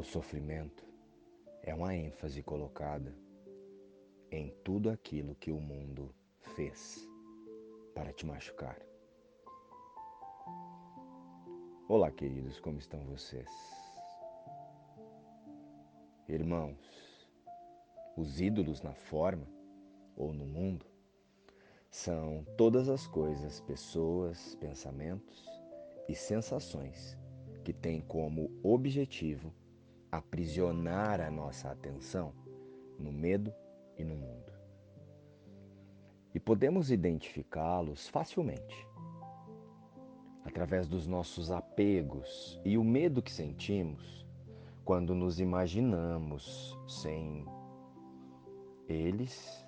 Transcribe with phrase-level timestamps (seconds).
[0.00, 0.82] O sofrimento
[1.62, 3.14] é uma ênfase colocada
[4.30, 6.14] em tudo aquilo que o mundo
[6.56, 7.06] fez
[7.94, 8.80] para te machucar.
[11.86, 13.46] Olá, queridos, como estão vocês?
[16.26, 17.28] Irmãos,
[18.16, 19.46] os ídolos na forma
[20.16, 20.86] ou no mundo
[21.90, 25.46] são todas as coisas, pessoas, pensamentos
[26.08, 27.18] e sensações
[27.62, 29.59] que têm como objetivo
[30.10, 32.32] aprisionar a nossa atenção
[32.98, 33.52] no medo
[33.96, 34.52] e no mundo.
[36.34, 38.86] E podemos identificá-los facilmente
[40.44, 44.26] através dos nossos apegos e o medo que sentimos
[44.84, 47.44] quando nos imaginamos sem
[48.88, 49.66] eles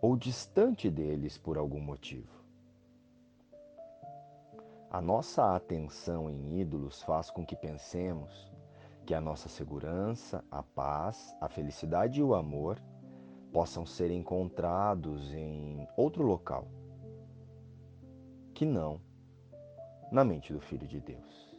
[0.00, 2.36] ou distante deles por algum motivo.
[4.90, 8.50] A nossa atenção em ídolos faz com que pensemos
[9.06, 12.82] que a nossa segurança, a paz, a felicidade e o amor
[13.52, 16.66] possam ser encontrados em outro local
[18.52, 19.00] que não
[20.10, 21.56] na mente do Filho de Deus.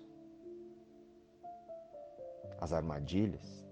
[2.59, 3.65] As armadilhas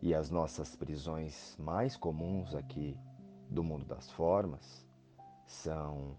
[0.00, 2.98] e as nossas prisões mais comuns aqui
[3.48, 4.84] do mundo das formas
[5.46, 6.16] são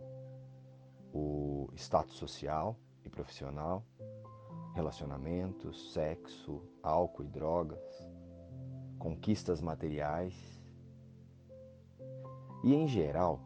[1.11, 3.83] o status social e profissional,
[4.73, 8.11] relacionamentos, sexo, álcool e drogas,
[8.97, 10.33] conquistas materiais
[12.63, 13.39] e, em geral,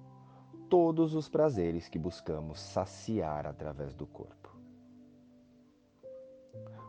[0.70, 4.56] todos os prazeres que buscamos saciar através do corpo.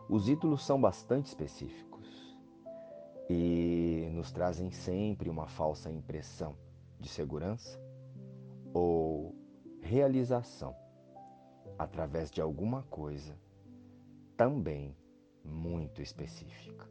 [0.09, 2.37] Os ídolos são bastante específicos
[3.29, 6.57] e nos trazem sempre uma falsa impressão
[6.99, 7.79] de segurança
[8.73, 9.35] ou
[9.81, 10.75] realização
[11.77, 13.37] através de alguma coisa
[14.39, 14.95] também
[15.43, 16.89] muito específica.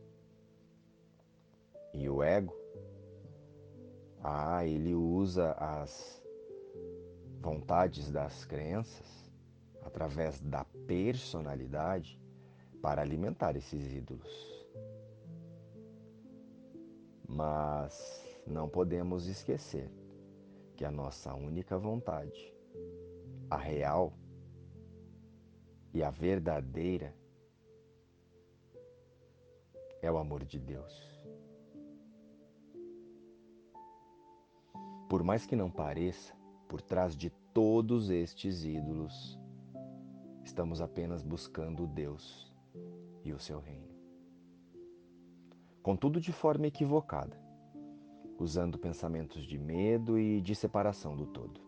[1.94, 2.54] E o ego,
[4.22, 6.22] ah, ele usa as
[7.40, 9.32] vontades das crenças
[9.80, 12.20] através da personalidade
[12.82, 14.68] para alimentar esses ídolos.
[17.26, 19.90] Mas não podemos esquecer
[20.76, 22.54] que a nossa única vontade,
[23.48, 24.12] a real
[25.94, 27.16] e a verdadeira,
[30.00, 31.18] é o amor de Deus.
[35.08, 36.34] Por mais que não pareça,
[36.68, 39.38] por trás de todos estes ídolos,
[40.44, 42.52] estamos apenas buscando Deus
[43.24, 43.88] e o seu reino.
[45.82, 47.40] Contudo, de forma equivocada,
[48.38, 51.60] usando pensamentos de medo e de separação do todo.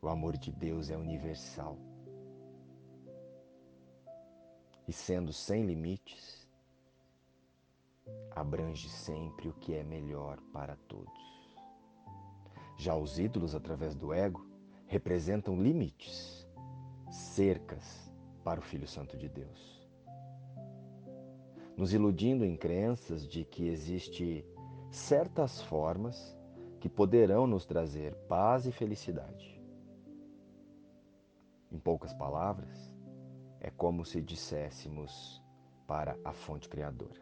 [0.00, 1.89] O amor de Deus é universal
[4.90, 6.48] e sendo sem limites,
[8.32, 11.14] abrange sempre o que é melhor para todos.
[12.76, 14.44] Já os ídolos, através do ego,
[14.88, 16.44] representam limites,
[17.08, 18.12] cercas
[18.42, 19.88] para o Filho Santo de Deus.
[21.76, 24.44] Nos iludindo em crenças de que existe
[24.90, 26.36] certas formas
[26.80, 29.62] que poderão nos trazer paz e felicidade.
[31.70, 32.89] Em poucas palavras,
[33.60, 35.42] é como se disséssemos
[35.86, 37.20] para a fonte criadora.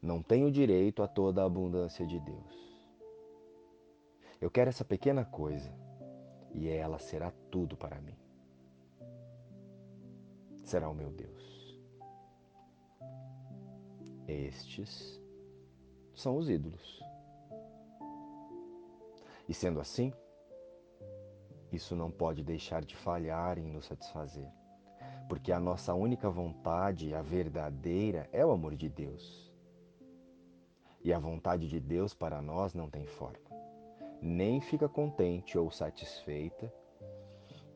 [0.00, 2.64] Não tenho direito a toda a abundância de Deus.
[4.40, 5.74] Eu quero essa pequena coisa
[6.52, 8.16] e ela será tudo para mim.
[10.62, 11.80] Será o meu Deus.
[14.28, 15.20] Estes
[16.14, 17.02] são os ídolos.
[19.48, 20.12] E sendo assim,
[21.74, 24.48] isso não pode deixar de falhar em nos satisfazer,
[25.28, 29.52] porque a nossa única vontade, a verdadeira, é o amor de Deus.
[31.02, 33.50] E a vontade de Deus para nós não tem forma,
[34.22, 36.72] nem fica contente ou satisfeita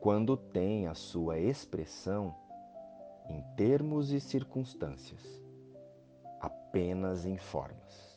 [0.01, 2.35] quando tem a sua expressão
[3.29, 5.23] em termos e circunstâncias,
[6.41, 8.08] apenas em formas.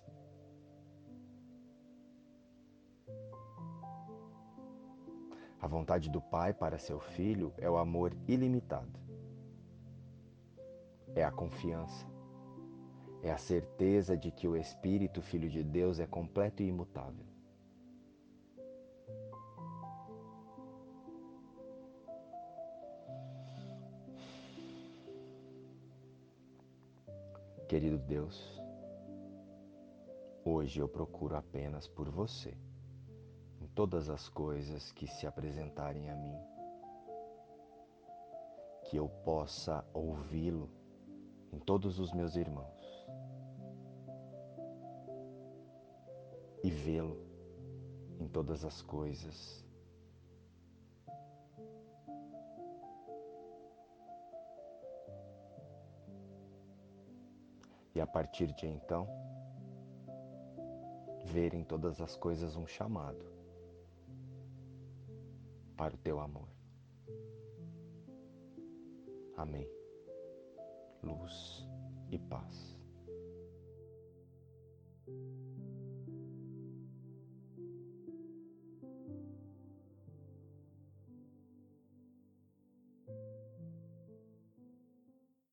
[5.62, 9.00] A vontade do Pai para seu filho é o amor ilimitado.
[11.14, 12.08] É a confiança.
[13.22, 17.26] É a certeza de que o Espírito Filho de Deus é completo e imutável.
[27.68, 28.60] Querido Deus,
[30.44, 32.58] hoje eu procuro apenas por você
[33.76, 36.52] todas as coisas que se apresentarem a mim.
[38.92, 40.70] que eu possa ouvi-lo
[41.50, 43.08] em todos os meus irmãos
[46.62, 47.18] e vê-lo
[48.20, 49.66] em todas as coisas.
[57.96, 59.08] E a partir de então,
[61.24, 63.41] ver em todas as coisas um chamado
[65.82, 66.48] para o teu amor.
[69.36, 69.68] Amém.
[71.02, 71.68] Luz
[72.12, 72.80] e paz.